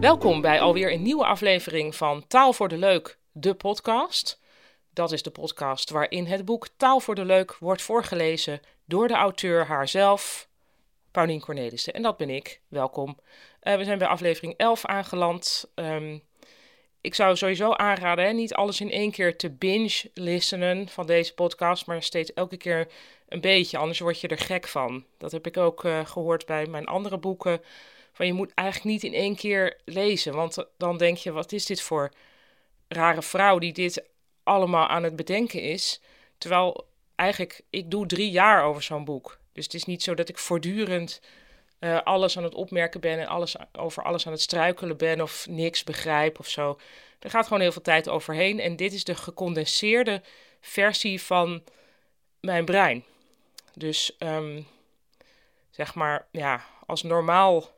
[0.00, 4.40] Welkom bij alweer een nieuwe aflevering van Taal voor de Leuk, de podcast.
[4.90, 9.14] Dat is de podcast waarin het boek Taal voor de Leuk wordt voorgelezen door de
[9.14, 10.48] auteur haarzelf,
[11.10, 11.92] Paulien Cornelissen.
[11.92, 12.60] En dat ben ik.
[12.68, 13.18] Welkom.
[13.62, 15.72] Uh, we zijn bij aflevering 11 aangeland.
[15.74, 16.22] Um,
[17.04, 21.86] ik zou sowieso aanraden, hè, niet alles in één keer te binge-listenen van deze podcast,
[21.86, 22.88] maar steeds elke keer
[23.28, 25.04] een beetje, anders word je er gek van.
[25.18, 27.60] Dat heb ik ook uh, gehoord bij mijn andere boeken.
[28.12, 31.66] Van je moet eigenlijk niet in één keer lezen, want dan denk je, wat is
[31.66, 32.10] dit voor
[32.88, 34.04] rare vrouw die dit
[34.42, 36.00] allemaal aan het bedenken is.
[36.38, 39.38] Terwijl eigenlijk, ik doe drie jaar over zo'n boek.
[39.52, 41.20] Dus het is niet zo dat ik voortdurend
[41.84, 45.46] uh, alles aan het opmerken ben en alles, over alles aan het struikelen ben of
[45.48, 46.78] niks begrijp of zo.
[47.18, 48.60] Er gaat gewoon heel veel tijd overheen.
[48.60, 50.22] En dit is de gecondenseerde
[50.60, 51.62] versie van
[52.40, 53.04] mijn brein.
[53.74, 54.66] Dus um,
[55.70, 57.70] zeg maar, ja, als normaal,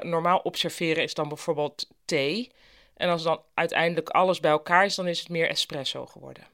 [0.00, 2.50] normaal observeren is dan bijvoorbeeld thee.
[2.96, 6.46] En als dan uiteindelijk alles bij elkaar is, dan is het meer espresso geworden.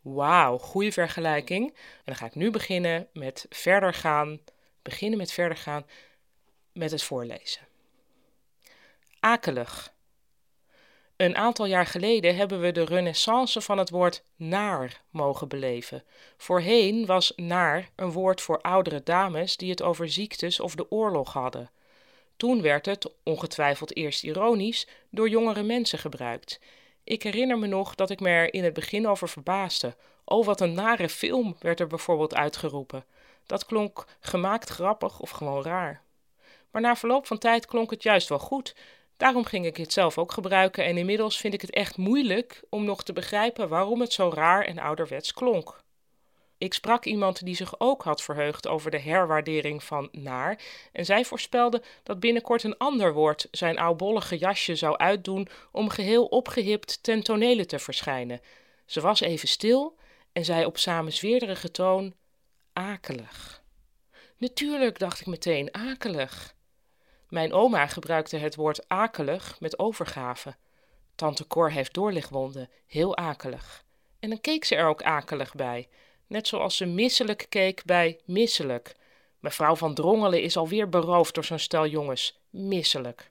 [0.00, 1.68] Wauw, goede vergelijking.
[1.68, 4.40] En dan ga ik nu beginnen met verder gaan
[4.88, 5.86] beginnen met verder gaan
[6.72, 7.60] met het voorlezen.
[9.20, 9.92] Akelig.
[11.16, 16.04] Een aantal jaar geleden hebben we de renaissance van het woord naar mogen beleven.
[16.36, 21.32] Voorheen was naar een woord voor oudere dames die het over ziektes of de oorlog
[21.32, 21.70] hadden.
[22.36, 26.60] Toen werd het, ongetwijfeld eerst ironisch, door jongere mensen gebruikt.
[27.04, 29.96] Ik herinner me nog dat ik me er in het begin over verbaasde.
[30.24, 33.04] Oh, wat een nare film, werd er bijvoorbeeld uitgeroepen.
[33.48, 36.02] Dat klonk gemaakt grappig of gewoon raar.
[36.70, 38.74] Maar na verloop van tijd klonk het juist wel goed.
[39.16, 42.84] Daarom ging ik het zelf ook gebruiken en inmiddels vind ik het echt moeilijk om
[42.84, 45.80] nog te begrijpen waarom het zo raar en ouderwets klonk.
[46.58, 50.60] Ik sprak iemand die zich ook had verheugd over de herwaardering van naar,
[50.92, 56.24] en zij voorspelde dat binnenkort een ander woord zijn oudbollige jasje zou uitdoen om geheel
[56.24, 58.40] opgehipt ten tonele te verschijnen.
[58.86, 59.96] Ze was even stil
[60.32, 62.14] en zei op samenzweerderige toon:
[62.78, 63.62] akelig.
[64.36, 66.54] Natuurlijk, dacht ik meteen, akelig.
[67.28, 70.56] Mijn oma gebruikte het woord akelig met overgave.
[71.14, 73.84] Tante Cor heeft doorlichtwonden, heel akelig.
[74.18, 75.88] En dan keek ze er ook akelig bij,
[76.26, 78.94] net zoals ze misselijk keek bij misselijk.
[79.38, 83.30] Mevrouw van Drongelen is alweer beroofd door zo'n stel jongens, misselijk.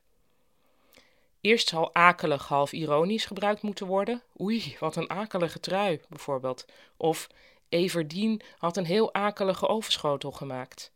[1.41, 4.23] Eerst zal akelig half ironisch gebruikt moeten worden.
[4.41, 6.65] Oei, wat een akelige trui, bijvoorbeeld.
[6.97, 7.27] Of
[7.69, 10.91] Everdien had een heel akelige overschotel gemaakt.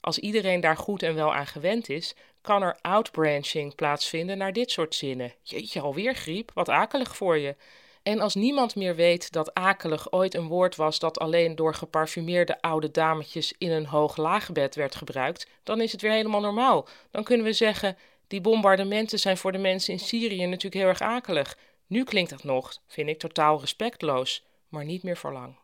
[0.00, 4.70] Als iedereen daar goed en wel aan gewend is, kan er outbranching plaatsvinden naar dit
[4.70, 5.32] soort zinnen.
[5.42, 7.56] Jeetje, alweer griep, wat akelig voor je.
[8.02, 12.60] En als niemand meer weet dat akelig ooit een woord was dat alleen door geparfumeerde
[12.60, 16.88] oude dametjes in een hoog laagbed werd gebruikt, dan is het weer helemaal normaal.
[17.10, 21.00] Dan kunnen we zeggen: die bombardementen zijn voor de mensen in Syrië natuurlijk heel erg
[21.00, 21.58] akelig.
[21.86, 25.62] Nu klinkt dat nog, vind ik totaal respectloos, maar niet meer voor lang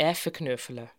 [0.00, 0.92] even knuffelen.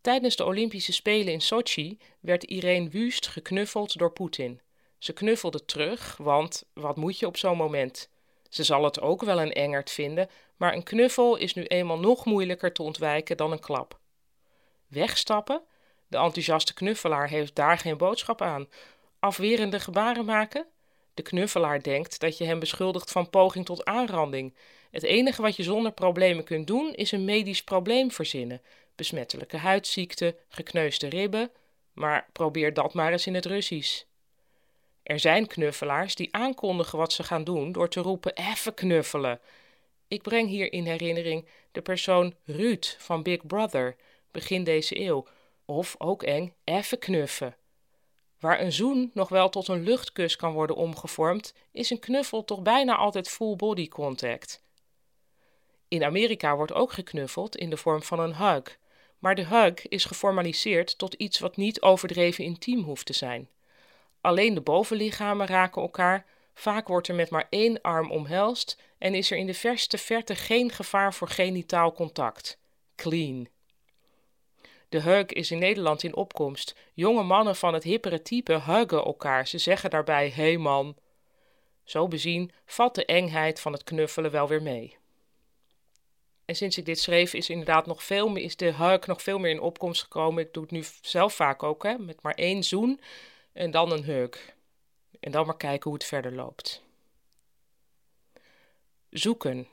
[0.00, 4.60] Tijdens de Olympische Spelen in Sochi werd Irene Wust geknuffeld door Poetin.
[4.98, 8.08] Ze knuffelde terug, want wat moet je op zo'n moment?
[8.48, 12.24] Ze zal het ook wel een engert vinden, maar een knuffel is nu eenmaal nog
[12.24, 13.98] moeilijker te ontwijken dan een klap.
[14.86, 15.62] Wegstappen?
[16.06, 18.68] De enthousiaste knuffelaar heeft daar geen boodschap aan.
[19.18, 20.66] Afwerende gebaren maken?
[21.14, 24.54] De knuffelaar denkt dat je hem beschuldigt van poging tot aanranding.
[24.94, 28.62] Het enige wat je zonder problemen kunt doen is een medisch probleem verzinnen.
[28.94, 31.50] Besmettelijke huidziekte, gekneusde ribben.
[31.92, 34.02] Maar probeer dat maar eens in het Russisch.
[35.02, 39.40] Er zijn knuffelaars die aankondigen wat ze gaan doen door te roepen: even knuffelen.
[40.08, 43.96] Ik breng hier in herinnering de persoon Ruud van Big Brother,
[44.30, 45.26] begin deze eeuw.
[45.64, 47.56] Of ook eng, even knuffen.
[48.40, 52.62] Waar een zoen nog wel tot een luchtkus kan worden omgevormd, is een knuffel toch
[52.62, 54.62] bijna altijd full body contact.
[55.94, 58.78] In Amerika wordt ook geknuffeld in de vorm van een hug,
[59.18, 63.48] maar de hug is geformaliseerd tot iets wat niet overdreven intiem hoeft te zijn.
[64.20, 69.30] Alleen de bovenlichamen raken elkaar, vaak wordt er met maar één arm omhelst en is
[69.30, 72.58] er in de verste verte geen gevaar voor genitaal contact.
[72.96, 73.48] Clean.
[74.88, 76.76] De hug is in Nederland in opkomst.
[76.94, 79.46] Jonge mannen van het hippere type huggen elkaar.
[79.46, 80.96] Ze zeggen daarbij: hey man.
[81.84, 84.96] Zo bezien valt de engheid van het knuffelen wel weer mee.
[86.44, 89.38] En sinds ik dit schreef is inderdaad nog veel meer, is de hug nog veel
[89.38, 90.44] meer in opkomst gekomen.
[90.44, 93.00] Ik doe het nu zelf vaak ook, hè, met maar één zoen
[93.52, 94.54] en dan een hug.
[95.20, 96.82] En dan maar kijken hoe het verder loopt.
[99.10, 99.68] Zoeken.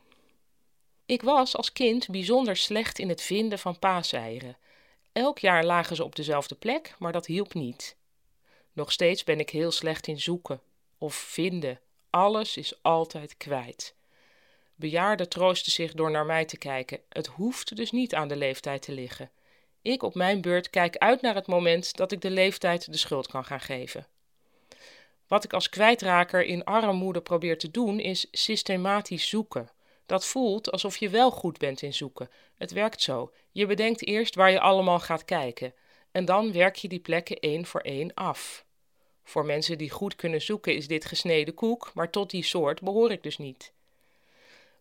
[1.06, 4.58] Ik was als kind bijzonder slecht in het vinden van paaseieren.
[5.12, 7.96] Elk jaar lagen ze op dezelfde plek, maar dat hielp niet.
[8.74, 10.62] Nog steeds ben ik heel slecht in zoeken
[10.98, 11.80] of vinden.
[12.10, 13.96] Alles is altijd kwijt.
[14.82, 17.00] Bejaarden troosten zich door naar mij te kijken.
[17.10, 19.32] Het hoeft dus niet aan de leeftijd te liggen.
[19.82, 23.28] Ik op mijn beurt kijk uit naar het moment dat ik de leeftijd de schuld
[23.28, 24.08] kan gaan geven.
[25.28, 29.70] Wat ik als kwijtraker in armoede probeer te doen, is systematisch zoeken.
[30.06, 32.30] Dat voelt alsof je wel goed bent in zoeken.
[32.58, 33.32] Het werkt zo.
[33.52, 35.74] Je bedenkt eerst waar je allemaal gaat kijken.
[36.12, 38.66] En dan werk je die plekken één voor één af.
[39.24, 43.12] Voor mensen die goed kunnen zoeken is dit gesneden koek, maar tot die soort behoor
[43.12, 43.74] ik dus niet.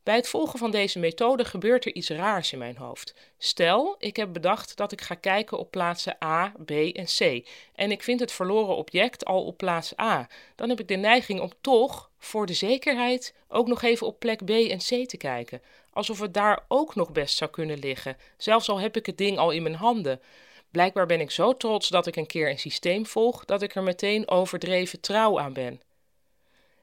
[0.03, 3.15] Bij het volgen van deze methode gebeurt er iets raars in mijn hoofd.
[3.39, 7.91] Stel, ik heb bedacht dat ik ga kijken op plaatsen A, B en C en
[7.91, 10.29] ik vind het verloren object al op plaats A.
[10.57, 14.45] Dan heb ik de neiging om toch, voor de zekerheid, ook nog even op plek
[14.45, 15.63] B en C te kijken.
[15.93, 19.39] Alsof het daar ook nog best zou kunnen liggen, zelfs al heb ik het ding
[19.39, 20.21] al in mijn handen.
[20.71, 23.83] Blijkbaar ben ik zo trots dat ik een keer een systeem volg dat ik er
[23.83, 25.81] meteen overdreven trouw aan ben.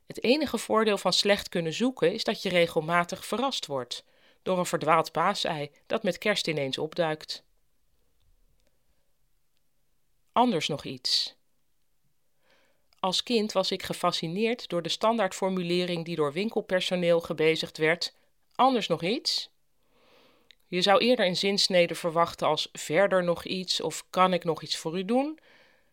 [0.08, 4.04] Het enige voordeel van slecht kunnen zoeken is dat je regelmatig verrast wordt
[4.42, 7.44] door een verdwaald paasei dat met kerst ineens opduikt.
[10.32, 11.36] Anders nog iets.
[13.00, 18.14] Als kind was ik gefascineerd door de standaardformulering die door winkelpersoneel gebezigd werd:
[18.56, 19.50] Anders nog iets?
[20.68, 24.78] Je zou eerder een zinsnede verwachten als verder nog iets of kan ik nog iets
[24.78, 25.40] voor u doen?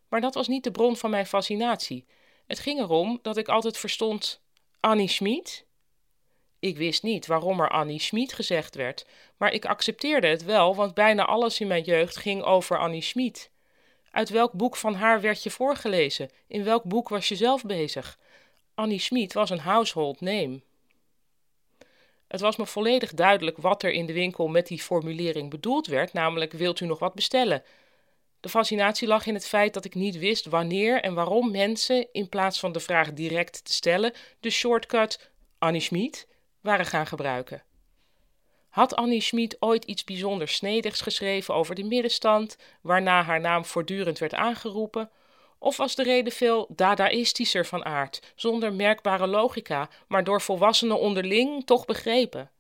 [0.08, 2.06] Maar dat was niet de bron van mijn fascinatie.
[2.46, 4.41] Het ging erom dat ik altijd verstond
[4.81, 5.64] Annie Schmid.
[6.58, 9.06] Ik wist niet waarom er Annie Schmid gezegd werd,
[9.37, 13.50] maar ik accepteerde het wel, want bijna alles in mijn jeugd ging over Annie Schmid.
[14.11, 16.31] Uit welk boek van haar werd je voorgelezen?
[16.46, 18.19] In welk boek was je zelf bezig?
[18.75, 20.61] Annie Schmid was een household name.
[22.29, 26.12] Het was me volledig duidelijk wat er in de winkel met die formulering bedoeld werd,
[26.12, 27.62] namelijk wilt u nog wat bestellen?
[28.44, 32.29] De fascinatie lag in het feit dat ik niet wist wanneer en waarom mensen, in
[32.29, 36.29] plaats van de vraag direct te stellen, de shortcut Annie Schmid
[36.61, 37.62] waren gaan gebruiken.
[38.69, 44.19] Had Annie Schmid ooit iets bijzonder snedigs geschreven over de middenstand, waarna haar naam voortdurend
[44.19, 45.11] werd aangeroepen?
[45.58, 51.67] Of was de reden veel dadaïstischer van aard, zonder merkbare logica, maar door volwassenen onderling
[51.67, 52.50] toch begrepen?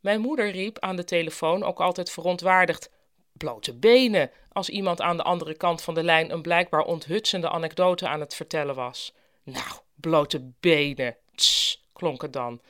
[0.00, 2.90] Mijn moeder riep aan de telefoon ook altijd verontwaardigd:
[3.36, 8.08] blote benen, als iemand aan de andere kant van de lijn een blijkbaar onthutsende anekdote
[8.08, 9.12] aan het vertellen was.
[9.42, 12.60] Nou, blote benen, tss, klonk het dan.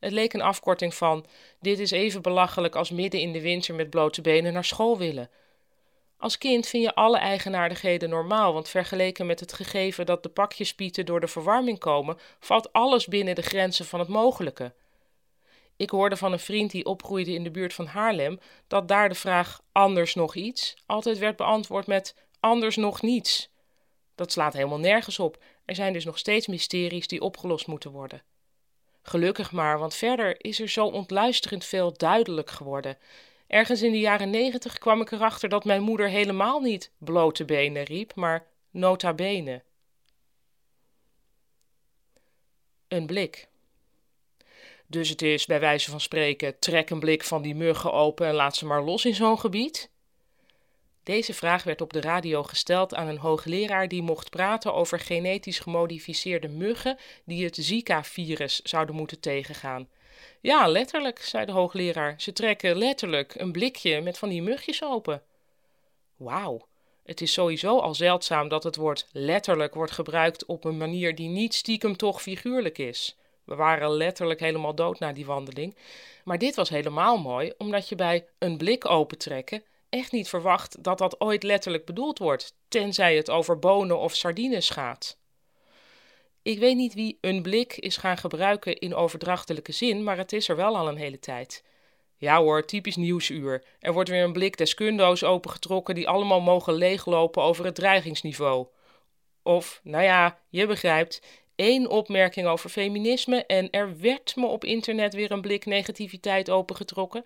[0.00, 1.26] Het leek een afkorting van:
[1.60, 5.30] Dit is even belachelijk als midden in de winter met blote benen naar school willen.
[6.18, 11.06] Als kind vind je alle eigenaardigheden normaal, want vergeleken met het gegeven dat de pakjespieten
[11.06, 14.72] door de verwarming komen, valt alles binnen de grenzen van het mogelijke.
[15.76, 19.14] Ik hoorde van een vriend die opgroeide in de buurt van Haarlem dat daar de
[19.14, 23.50] vraag anders nog iets altijd werd beantwoord met anders nog niets.
[24.14, 25.42] Dat slaat helemaal nergens op.
[25.64, 28.22] Er zijn dus nog steeds mysteries die opgelost moeten worden.
[29.02, 32.98] Gelukkig maar, want verder is er zo ontluisterend veel duidelijk geworden.
[33.46, 37.84] Ergens in de jaren negentig kwam ik erachter dat mijn moeder helemaal niet blote benen
[37.84, 39.62] riep, maar nota bene.
[42.88, 43.48] Een blik.
[44.92, 48.34] Dus het is bij wijze van spreken: trek een blik van die muggen open en
[48.34, 49.90] laat ze maar los in zo'n gebied?
[51.02, 55.58] Deze vraag werd op de radio gesteld aan een hoogleraar die mocht praten over genetisch
[55.58, 59.88] gemodificeerde muggen die het Zika-virus zouden moeten tegengaan.
[60.40, 62.14] Ja, letterlijk, zei de hoogleraar.
[62.16, 65.22] Ze trekken letterlijk een blikje met van die mugjes open.
[66.16, 66.66] Wauw,
[67.04, 71.28] het is sowieso al zeldzaam dat het woord letterlijk wordt gebruikt op een manier die
[71.28, 73.16] niet stiekem toch figuurlijk is.
[73.44, 75.76] We waren letterlijk helemaal dood na die wandeling.
[76.24, 80.98] Maar dit was helemaal mooi, omdat je bij een blik opentrekken echt niet verwacht dat
[80.98, 85.18] dat ooit letterlijk bedoeld wordt, tenzij het over bonen of sardines gaat.
[86.42, 90.48] Ik weet niet wie een blik is gaan gebruiken in overdrachtelijke zin, maar het is
[90.48, 91.64] er wel al een hele tijd.
[92.16, 93.64] Ja hoor, typisch nieuwsuur.
[93.80, 98.66] Er wordt weer een blik deskundoos opengetrokken die allemaal mogen leeglopen over het dreigingsniveau.
[99.42, 101.22] Of, nou ja, je begrijpt,
[101.54, 107.24] één opmerking over feminisme en er werd me op internet weer een blik negativiteit opengetrokken.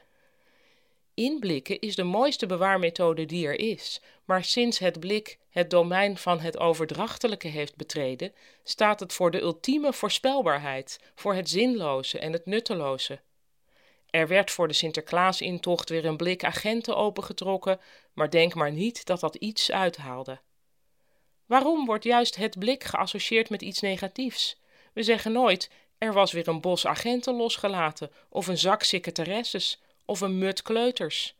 [1.14, 6.40] Inblikken is de mooiste bewaarmethode die er is, maar sinds het blik het domein van
[6.40, 8.33] het overdrachtelijke heeft betreden,
[8.64, 13.21] staat het voor de ultieme voorspelbaarheid, voor het zinloze en het nutteloze.
[14.11, 17.80] Er werd voor de Sinterklaasintocht weer een blik agenten opengetrokken,
[18.12, 20.38] maar denk maar niet dat dat iets uithaalde.
[21.47, 24.61] Waarom wordt juist het blik geassocieerd met iets negatiefs?
[24.93, 30.21] We zeggen nooit: Er was weer een bos agenten losgelaten, of een zak secretaresses, of
[30.21, 31.35] een mut kleuters.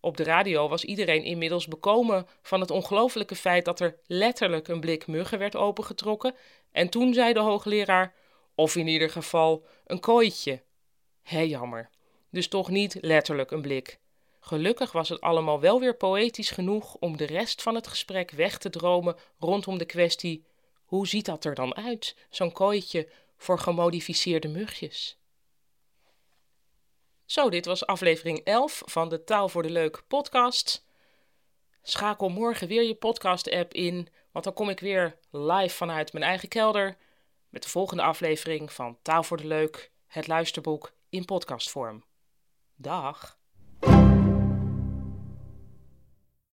[0.00, 4.80] Op de radio was iedereen inmiddels bekomen van het ongelofelijke feit dat er letterlijk een
[4.80, 6.34] blik muggen werd opengetrokken.
[6.72, 8.14] En toen zei de hoogleraar,
[8.54, 10.62] of in ieder geval een kooitje.
[11.22, 11.90] Hé, jammer.
[12.30, 14.00] Dus toch niet letterlijk een blik.
[14.44, 18.58] Gelukkig was het allemaal wel weer poëtisch genoeg om de rest van het gesprek weg
[18.58, 20.44] te dromen rondom de kwestie:
[20.84, 25.18] hoe ziet dat er dan uit, zo'n kooitje voor gemodificeerde mugjes?
[27.24, 30.86] Zo, dit was aflevering 11 van de Taal voor de Leuk podcast.
[31.82, 36.48] Schakel morgen weer je podcast-app in, want dan kom ik weer live vanuit mijn eigen
[36.48, 36.96] kelder
[37.48, 42.04] met de volgende aflevering van Taal voor de Leuk, het luisterboek in podcastvorm.
[42.76, 43.40] Dag!